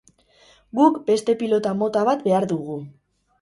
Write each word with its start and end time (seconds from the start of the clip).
Guk 0.79 0.97
beste 1.09 1.35
pilota 1.41 1.75
mota 1.83 2.03
bat 2.09 2.25
behar 2.29 2.49
dugu. 2.55 2.81